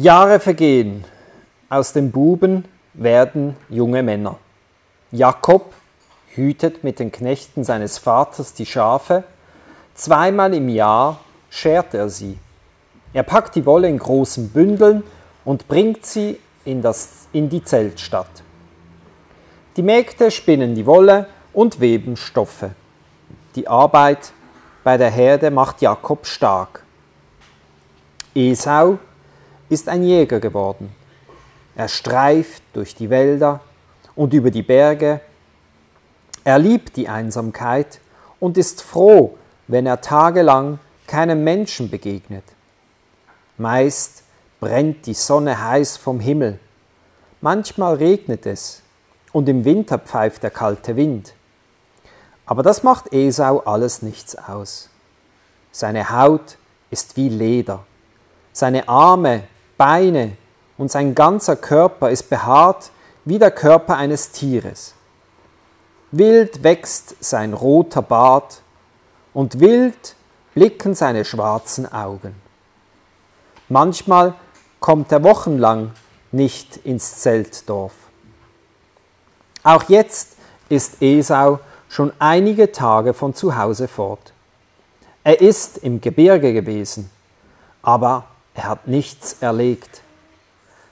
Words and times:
Jahre 0.00 0.40
vergehen, 0.40 1.04
aus 1.68 1.92
den 1.92 2.10
Buben 2.10 2.64
werden 2.94 3.54
junge 3.68 4.02
Männer. 4.02 4.38
Jakob 5.12 5.74
hütet 6.28 6.82
mit 6.82 6.98
den 6.98 7.12
Knechten 7.12 7.64
seines 7.64 7.98
Vaters 7.98 8.54
die 8.54 8.64
Schafe, 8.64 9.24
zweimal 9.94 10.54
im 10.54 10.70
Jahr 10.70 11.20
schert 11.50 11.92
er 11.92 12.08
sie. 12.08 12.38
Er 13.12 13.24
packt 13.24 13.56
die 13.56 13.66
Wolle 13.66 13.88
in 13.88 13.98
großen 13.98 14.48
Bündeln 14.48 15.02
und 15.44 15.68
bringt 15.68 16.06
sie 16.06 16.38
in, 16.64 16.80
das, 16.80 17.28
in 17.32 17.50
die 17.50 17.62
Zeltstadt. 17.62 18.42
Die 19.76 19.82
Mägde 19.82 20.30
spinnen 20.30 20.74
die 20.74 20.86
Wolle 20.86 21.26
und 21.52 21.78
weben 21.78 22.16
Stoffe. 22.16 22.70
Die 23.54 23.68
Arbeit 23.68 24.32
bei 24.82 24.96
der 24.96 25.10
Herde 25.10 25.50
macht 25.50 25.82
Jakob 25.82 26.24
stark. 26.24 26.84
Esau 28.34 28.98
ist 29.70 29.88
ein 29.88 30.02
Jäger 30.02 30.40
geworden. 30.40 30.94
Er 31.76 31.88
streift 31.88 32.62
durch 32.74 32.94
die 32.94 33.08
Wälder 33.08 33.60
und 34.14 34.34
über 34.34 34.50
die 34.50 34.62
Berge. 34.62 35.20
Er 36.44 36.58
liebt 36.58 36.96
die 36.96 37.08
Einsamkeit 37.08 38.00
und 38.38 38.58
ist 38.58 38.82
froh, 38.82 39.38
wenn 39.68 39.86
er 39.86 40.00
tagelang 40.00 40.78
keinem 41.06 41.44
Menschen 41.44 41.90
begegnet. 41.90 42.44
Meist 43.56 44.24
brennt 44.58 45.06
die 45.06 45.14
Sonne 45.14 45.64
heiß 45.64 45.96
vom 45.96 46.20
Himmel. 46.20 46.58
Manchmal 47.40 47.94
regnet 47.94 48.46
es 48.46 48.82
und 49.32 49.48
im 49.48 49.64
Winter 49.64 49.98
pfeift 49.98 50.42
der 50.42 50.50
kalte 50.50 50.96
Wind. 50.96 51.34
Aber 52.44 52.62
das 52.62 52.82
macht 52.82 53.12
Esau 53.12 53.60
alles 53.60 54.02
nichts 54.02 54.36
aus. 54.36 54.90
Seine 55.72 56.10
Haut 56.10 56.58
ist 56.90 57.16
wie 57.16 57.28
Leder. 57.28 57.84
Seine 58.52 58.88
Arme 58.88 59.44
Beine 59.80 60.36
und 60.76 60.90
sein 60.90 61.14
ganzer 61.14 61.56
Körper 61.56 62.10
ist 62.10 62.28
behaart 62.28 62.90
wie 63.24 63.38
der 63.38 63.50
Körper 63.50 63.96
eines 63.96 64.30
Tieres. 64.30 64.92
Wild 66.10 66.62
wächst 66.62 67.16
sein 67.24 67.54
roter 67.54 68.02
Bart 68.02 68.60
und 69.32 69.58
wild 69.58 70.16
blicken 70.52 70.94
seine 70.94 71.24
schwarzen 71.24 71.90
Augen. 71.90 72.34
Manchmal 73.70 74.34
kommt 74.80 75.12
er 75.12 75.24
wochenlang 75.24 75.92
nicht 76.30 76.76
ins 76.84 77.16
Zeltdorf. 77.20 77.94
Auch 79.62 79.84
jetzt 79.84 80.36
ist 80.68 81.00
Esau 81.00 81.58
schon 81.88 82.12
einige 82.18 82.70
Tage 82.70 83.14
von 83.14 83.32
zu 83.32 83.56
Hause 83.56 83.88
fort. 83.88 84.34
Er 85.24 85.40
ist 85.40 85.78
im 85.78 86.02
Gebirge 86.02 86.52
gewesen, 86.52 87.10
aber 87.80 88.26
er 88.54 88.64
hat 88.64 88.88
nichts 88.88 89.36
erlegt. 89.40 90.02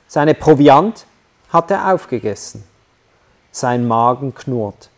Seine 0.06 0.34
Proviant 0.34 1.06
hat 1.50 1.70
er 1.70 1.92
aufgegessen. 1.92 2.64
Sein 3.50 3.86
Magen 3.86 4.34
knurrt. 4.34 4.90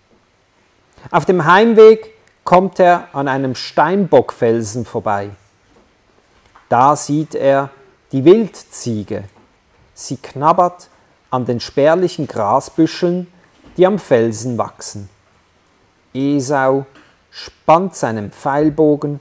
Auf 1.11 1.25
dem 1.25 1.45
Heimweg 1.45 2.15
kommt 2.45 2.79
er 2.79 3.09
an 3.13 3.29
einem 3.29 3.55
Steinbockfelsen 3.55 4.85
vorbei. 4.85 5.31
Da 6.69 6.95
sieht 6.97 7.35
er 7.35 7.71
die 8.13 8.25
Wildziege. 8.25 9.25
Sie 9.95 10.17
knabbert 10.17 10.89
an 11.31 11.45
den 11.45 11.61
spärlichen 11.61 12.27
Grasbüscheln, 12.27 13.33
die 13.77 13.87
am 13.87 13.99
Felsen 13.99 14.59
wachsen. 14.59 15.09
Esau 16.13 16.87
spannt 17.31 17.95
seinen 17.95 18.33
Pfeilbogen 18.33 19.21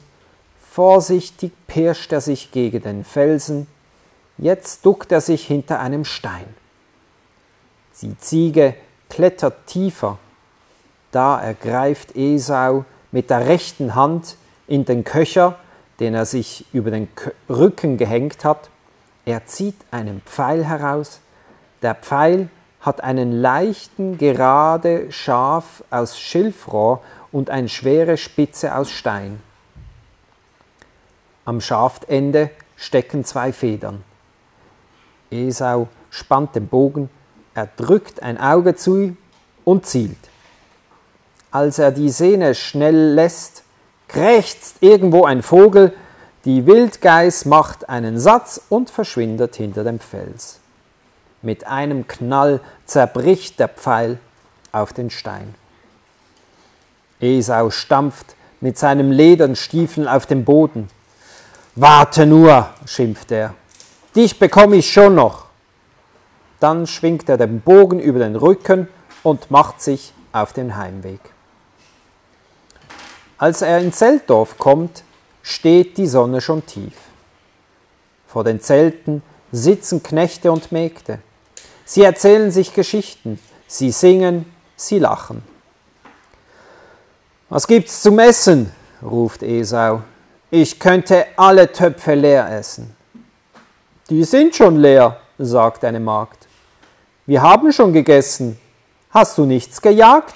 Vorsichtig 0.72 1.52
pirscht 1.70 2.12
er 2.12 2.20
sich 2.20 2.52
gegen 2.52 2.82
den 2.82 3.06
Felsen, 3.06 3.68
jetzt 4.38 4.86
duckt 4.86 5.14
er 5.14 5.22
sich 5.22 5.48
hinter 5.48 5.80
einem 5.80 6.04
Stein. 6.04 6.46
Die 8.02 8.18
Ziege 8.18 8.76
klettert 9.10 9.68
tiefer, 9.68 10.18
da 11.12 11.40
ergreift 11.40 12.16
Esau 12.16 12.84
mit 13.12 13.30
der 13.30 13.48
rechten 13.48 13.96
Hand 13.96 14.36
in 14.68 14.86
den 14.86 15.04
Köcher, 15.04 15.58
den 16.00 16.14
er 16.14 16.26
sich 16.26 16.66
über 16.74 16.92
den 16.92 17.08
Rücken 17.50 17.98
gehängt 17.98 18.44
hat. 18.44 18.70
Er 19.26 19.46
zieht 19.46 19.76
einen 19.92 20.22
Pfeil 20.26 20.66
heraus. 20.66 21.20
Der 21.82 21.96
Pfeil 21.96 22.50
hat 22.82 23.02
einen 23.02 23.32
leichten, 23.32 24.18
gerade 24.18 25.12
Schaf 25.12 25.84
aus 25.90 26.20
Schilfrohr 26.20 27.02
und 27.32 27.50
eine 27.50 27.70
schwere 27.70 28.18
Spitze 28.18 28.76
aus 28.76 28.92
Stein. 28.92 29.42
Am 31.50 31.62
Schaftende 31.62 32.52
stecken 32.76 33.26
zwei 33.26 33.52
Federn. 33.52 34.04
Esau 35.32 35.88
spannt 36.12 36.54
den 36.54 36.68
Bogen, 36.68 37.10
er 37.56 37.68
drückt 37.76 38.22
ein 38.22 38.40
Auge 38.40 38.76
zu 38.76 39.18
und 39.66 39.88
zielt. 39.88 40.20
Als 41.50 41.80
er 41.80 41.92
die 41.92 42.12
Sehne 42.12 42.54
schnell 42.54 43.16
lässt, 43.16 43.64
krächzt 44.08 44.76
irgendwo 44.82 45.26
ein 45.26 45.42
Vogel, 45.42 45.92
die 46.46 46.68
Wildgeiß 46.68 47.46
macht 47.46 47.90
einen 47.90 48.20
Satz 48.20 48.62
und 48.70 48.92
verschwindet 48.92 49.56
hinter 49.56 49.84
dem 49.84 50.00
Fels. 50.00 50.60
Mit 51.42 51.66
einem 51.66 52.08
Knall 52.08 52.62
zerbricht 52.86 53.60
der 53.60 53.70
Pfeil 53.70 54.20
auf 54.72 54.94
den 54.94 55.10
Stein. 55.10 55.56
Esau 57.20 57.72
stampft 57.72 58.36
mit 58.62 58.78
seinem 58.78 59.10
Ledernstiefeln 59.10 60.08
auf 60.08 60.28
den 60.28 60.46
Boden. 60.46 60.90
Warte 61.82 62.26
nur, 62.26 62.72
schimpft 62.86 63.32
er. 63.32 63.54
Dich 64.14 64.38
bekomme 64.38 64.76
ich 64.76 64.92
schon 64.92 65.16
noch. 65.16 65.46
Dann 66.60 66.86
schwingt 66.88 67.30
er 67.30 67.38
den 67.38 67.62
Bogen 67.62 68.02
über 68.02 68.20
den 68.20 68.36
Rücken 68.36 68.90
und 69.24 69.50
macht 69.50 69.82
sich 69.82 70.12
auf 70.34 70.52
den 70.52 70.76
Heimweg. 70.76 71.22
Als 73.38 73.62
er 73.62 73.80
in 73.80 73.94
Zeltdorf 73.94 74.58
kommt, 74.58 75.04
steht 75.42 75.98
die 75.98 76.08
Sonne 76.08 76.42
schon 76.42 76.66
tief. 76.66 76.96
Vor 78.28 78.44
den 78.44 78.60
Zelten 78.60 79.24
sitzen 79.54 80.04
Knechte 80.04 80.52
und 80.52 80.74
Mägde. 80.74 81.20
Sie 81.86 82.04
erzählen 82.04 82.52
sich 82.52 82.74
Geschichten, 82.74 83.40
sie 83.68 83.92
singen, 83.92 84.52
sie 84.76 85.00
lachen. 85.00 85.44
Was 87.48 87.68
gibt's 87.68 88.02
zum 88.02 88.20
Essen? 88.20 88.70
ruft 89.02 89.44
Esau. 89.44 90.02
Ich 90.52 90.80
könnte 90.80 91.28
alle 91.36 91.72
Töpfe 91.72 92.16
leer 92.16 92.50
essen. 92.50 92.96
Die 94.10 94.24
sind 94.24 94.56
schon 94.56 94.78
leer, 94.78 95.18
sagt 95.38 95.86
eine 95.86 96.00
Magd. 96.00 96.48
Wir 97.28 97.44
haben 97.44 97.72
schon 97.72 97.94
gegessen. 97.94 98.60
Hast 99.12 99.38
du 99.38 99.46
nichts 99.46 99.80
gejagt? 99.80 100.34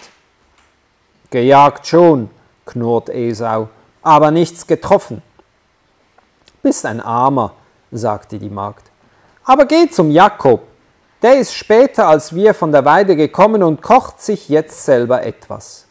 Gejagt 1.31 1.87
schon, 1.87 2.29
knurrt 2.63 3.09
Esau, 3.09 3.69
aber 4.03 4.29
nichts 4.29 4.67
getroffen. 4.67 5.23
Bist 6.61 6.85
ein 6.85 7.01
Armer, 7.01 7.55
sagte 7.91 8.37
die 8.37 8.51
Magd. 8.51 8.91
Aber 9.43 9.65
geh 9.65 9.89
zum 9.89 10.11
Jakob. 10.11 10.61
Der 11.23 11.39
ist 11.39 11.55
später 11.55 12.07
als 12.07 12.35
wir 12.35 12.53
von 12.53 12.71
der 12.71 12.85
Weide 12.85 13.15
gekommen 13.15 13.63
und 13.63 13.81
kocht 13.81 14.21
sich 14.21 14.47
jetzt 14.47 14.85
selber 14.85 15.23
etwas. 15.23 15.87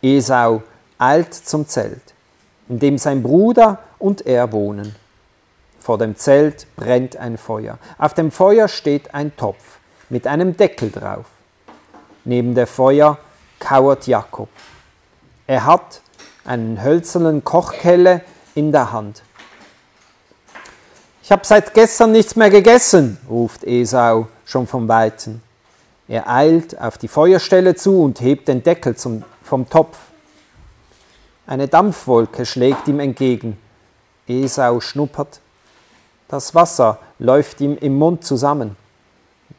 Esau 0.00 0.62
eilt 0.96 1.34
zum 1.34 1.68
Zelt 1.68 2.14
in 2.68 2.78
dem 2.78 2.98
sein 2.98 3.22
Bruder 3.22 3.78
und 3.98 4.26
er 4.26 4.52
wohnen. 4.52 4.94
Vor 5.80 5.98
dem 5.98 6.16
Zelt 6.16 6.66
brennt 6.76 7.16
ein 7.16 7.38
Feuer. 7.38 7.78
Auf 7.98 8.14
dem 8.14 8.30
Feuer 8.30 8.68
steht 8.68 9.14
ein 9.14 9.34
Topf 9.36 9.78
mit 10.10 10.26
einem 10.26 10.56
Deckel 10.56 10.90
drauf. 10.90 11.26
Neben 12.24 12.54
der 12.54 12.66
Feuer 12.66 13.18
kauert 13.58 14.06
Jakob. 14.06 14.48
Er 15.46 15.64
hat 15.64 16.02
einen 16.44 16.82
hölzernen 16.82 17.44
Kochkelle 17.44 18.22
in 18.54 18.72
der 18.72 18.92
Hand. 18.92 19.22
Ich 21.22 21.32
habe 21.32 21.44
seit 21.44 21.74
gestern 21.74 22.12
nichts 22.12 22.36
mehr 22.36 22.50
gegessen, 22.50 23.18
ruft 23.28 23.64
Esau 23.64 24.28
schon 24.46 24.66
vom 24.66 24.88
Weiten. 24.88 25.42
Er 26.08 26.28
eilt 26.28 26.80
auf 26.80 26.96
die 26.96 27.08
Feuerstelle 27.08 27.74
zu 27.74 28.02
und 28.02 28.20
hebt 28.22 28.48
den 28.48 28.62
Deckel 28.62 28.96
zum, 28.96 29.24
vom 29.42 29.68
Topf. 29.68 29.98
Eine 31.48 31.66
Dampfwolke 31.66 32.44
schlägt 32.44 32.88
ihm 32.88 33.00
entgegen. 33.00 33.56
Esau 34.26 34.80
schnuppert. 34.80 35.40
Das 36.28 36.54
Wasser 36.54 36.98
läuft 37.18 37.62
ihm 37.62 37.78
im 37.78 37.98
Mund 37.98 38.22
zusammen. 38.22 38.76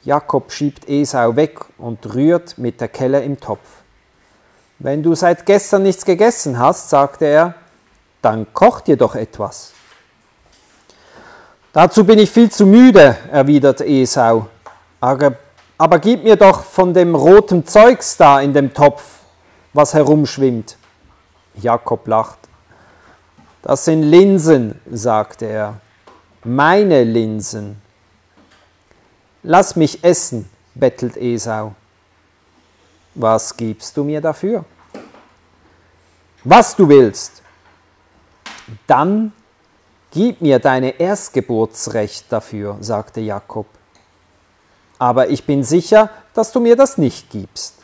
Jakob 0.04 0.52
schiebt 0.52 0.88
Esau 0.88 1.36
weg 1.36 1.66
und 1.80 2.14
rührt 2.14 2.60
mit 2.60 2.80
der 2.80 2.90
Kelle 2.90 3.24
im 3.24 3.40
Topf. 3.40 3.68
Wenn 4.78 5.02
du 5.02 5.16
seit 5.16 5.48
gestern 5.48 5.82
nichts 5.82 6.06
gegessen 6.06 6.60
hast, 6.60 6.92
sagte 6.92 7.26
er, 7.26 7.56
dann 8.22 8.46
koch 8.54 8.82
dir 8.82 8.96
doch 8.96 9.16
etwas. 9.16 9.72
Dazu 11.74 12.04
bin 12.04 12.20
ich 12.20 12.30
viel 12.30 12.52
zu 12.52 12.68
müde, 12.68 13.18
erwidert 13.32 13.82
Esau. 13.82 14.46
Aber, 15.02 15.34
aber 15.80 15.98
gib 15.98 16.24
mir 16.24 16.36
doch 16.36 16.64
von 16.64 16.94
dem 16.94 17.16
roten 17.16 17.66
Zeugs 17.66 18.16
da 18.16 18.42
in 18.42 18.54
dem 18.54 18.76
Topf, 18.76 19.02
was 19.74 19.96
herumschwimmt. 19.96 20.78
Jakob 21.62 22.08
lacht. 22.08 22.40
Das 23.62 23.86
sind 23.86 24.04
Linsen, 24.04 24.80
sagte 24.90 25.46
er. 25.46 25.82
meine 26.44 27.04
Linsen. 27.04 27.82
Lass 29.44 29.76
mich 29.76 30.04
essen, 30.04 30.50
bettelt 30.76 31.18
Esau. 31.18 31.74
Was 33.16 33.56
gibst 33.56 33.96
du 33.98 34.04
mir 34.04 34.22
dafür? 34.22 34.64
Was 36.44 36.76
du 36.76 36.88
willst. 36.88 37.42
Dann 38.88 39.34
gib 40.12 40.42
mir 40.42 40.60
deine 40.60 41.00
Erstgeburtsrecht 41.00 42.32
dafür, 42.32 42.78
sagte 42.80 43.20
Jakob. 43.20 43.68
Aber 44.98 45.30
ich 45.30 45.46
bin 45.46 45.64
sicher, 45.64 46.10
dass 46.34 46.52
du 46.52 46.60
mir 46.60 46.76
das 46.76 46.98
nicht 46.98 47.30
gibst. 47.30 47.76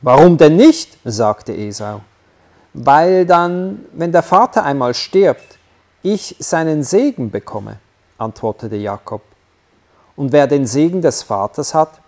Warum 0.00 0.38
denn 0.38 0.56
nicht? 0.56 0.96
sagte 1.04 1.52
Esau. 1.52 2.00
Weil 2.72 3.26
dann, 3.26 3.84
wenn 3.92 4.12
der 4.12 4.22
Vater 4.22 4.64
einmal 4.64 4.94
stirbt, 4.94 5.58
ich 6.02 6.36
seinen 6.38 6.82
Segen 6.82 7.30
bekomme, 7.30 7.78
antwortete 8.18 8.76
Jakob. 8.76 9.22
Und 10.16 10.32
wer 10.32 10.46
den 10.46 10.66
Segen 10.66 11.02
des 11.02 11.22
Vaters 11.22 11.74
hat, 11.74 12.00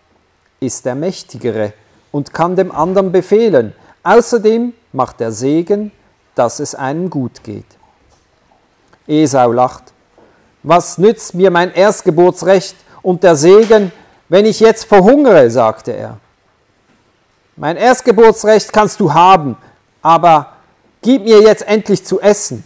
ist 0.60 0.84
der 0.84 0.94
Mächtigere 0.94 1.72
und 2.10 2.32
kann 2.32 2.56
dem 2.56 2.70
anderen 2.70 3.10
befehlen. 3.10 3.74
Außerdem 4.02 4.72
macht 4.92 5.20
der 5.20 5.32
Segen, 5.32 5.92
dass 6.34 6.60
es 6.60 6.74
einem 6.74 7.10
gut 7.10 7.42
geht. 7.42 7.66
Esau 9.06 9.52
lacht. 9.52 9.92
Was 10.62 10.98
nützt 10.98 11.34
mir 11.34 11.50
mein 11.50 11.72
Erstgeburtsrecht 11.72 12.76
und 13.02 13.24
der 13.24 13.34
Segen, 13.34 13.90
wenn 14.28 14.46
ich 14.46 14.60
jetzt 14.60 14.84
verhungere, 14.84 15.50
sagte 15.50 15.92
er. 15.92 16.18
Mein 17.56 17.76
Erstgeburtsrecht 17.76 18.72
kannst 18.72 19.00
du 19.00 19.12
haben, 19.12 19.56
aber 20.00 20.51
gib 21.02 21.24
mir 21.24 21.42
jetzt 21.42 21.66
endlich 21.66 22.04
zu 22.04 22.20
essen. 22.20 22.64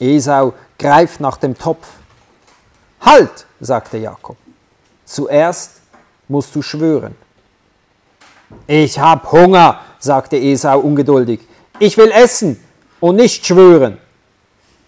Esau 0.00 0.54
greift 0.78 1.20
nach 1.20 1.36
dem 1.36 1.56
Topf. 1.56 1.86
Halt, 3.00 3.46
sagte 3.60 3.98
Jakob. 3.98 4.36
Zuerst 5.04 5.82
musst 6.28 6.54
du 6.54 6.62
schwören. 6.62 7.14
Ich 8.66 8.98
hab 8.98 9.30
Hunger, 9.30 9.80
sagte 9.98 10.36
Esau 10.36 10.80
ungeduldig. 10.80 11.40
Ich 11.78 11.96
will 11.96 12.10
essen 12.10 12.62
und 13.00 13.16
nicht 13.16 13.44
schwören. 13.46 13.98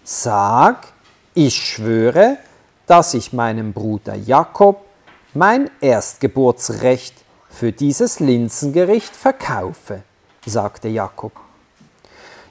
Sag, 0.03 0.87
ich 1.33 1.55
schwöre, 1.55 2.37
dass 2.85 3.13
ich 3.13 3.33
meinem 3.33 3.73
Bruder 3.73 4.15
Jakob 4.15 4.85
mein 5.33 5.69
Erstgeburtsrecht 5.81 7.13
für 7.49 7.71
dieses 7.71 8.19
Linsengericht 8.19 9.15
verkaufe, 9.15 10.03
sagte 10.45 10.87
Jakob. 10.87 11.33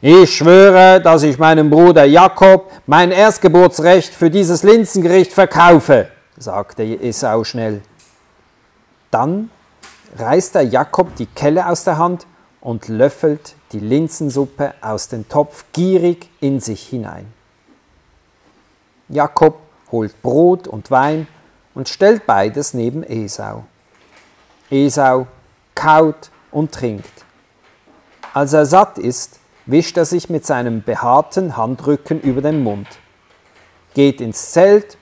Ich 0.02 0.36
schwöre, 0.36 1.00
dass 1.00 1.22
ich 1.22 1.38
meinem 1.38 1.70
Bruder 1.70 2.04
Jakob 2.04 2.70
mein 2.86 3.10
Erstgeburtsrecht 3.10 4.12
für 4.12 4.30
dieses 4.30 4.62
Linsengericht 4.62 5.32
verkaufe, 5.32 6.08
sagte 6.36 6.82
Esau 6.82 7.44
schnell. 7.44 7.80
Dann 9.10 9.50
reißt 10.18 10.54
der 10.54 10.64
Jakob 10.64 11.16
die 11.16 11.24
Kelle 11.24 11.66
aus 11.66 11.84
der 11.84 11.96
Hand 11.96 12.26
und 12.60 12.88
löffelt 12.88 13.54
die 13.72 13.80
Linsensuppe 13.80 14.74
aus 14.82 15.08
dem 15.08 15.30
Topf 15.30 15.64
gierig 15.72 16.28
in 16.40 16.60
sich 16.60 16.86
hinein. 16.86 17.32
Jakob 19.08 19.60
holt 19.90 20.20
Brot 20.20 20.68
und 20.68 20.90
Wein 20.90 21.26
und 21.74 21.88
stellt 21.88 22.26
beides 22.26 22.74
neben 22.74 23.02
Esau. 23.02 23.64
Esau 24.70 25.26
kaut 25.74 26.30
und 26.50 26.72
trinkt. 26.72 27.24
Als 28.34 28.52
er 28.52 28.66
satt 28.66 28.98
ist, 28.98 29.38
wischt 29.66 29.96
er 29.96 30.04
sich 30.04 30.30
mit 30.30 30.46
seinem 30.46 30.82
behaarten 30.82 31.56
Handrücken 31.56 32.20
über 32.20 32.40
den 32.40 32.62
Mund, 32.62 32.86
geht 33.94 34.20
ins 34.20 34.52
Zelt, 34.52 34.96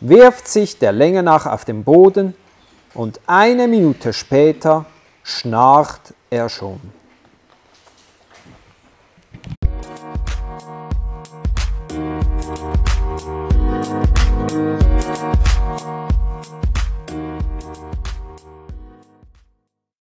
wirft 0.00 0.46
sich 0.46 0.78
der 0.78 0.92
Länge 0.92 1.22
nach 1.22 1.46
auf 1.46 1.64
den 1.64 1.84
Boden 1.84 2.34
und 2.94 3.20
eine 3.26 3.66
Minute 3.66 4.12
später 4.12 4.86
schnarcht 5.22 6.14
er 6.30 6.48
schon. 6.48 6.80
Musik 14.50 14.89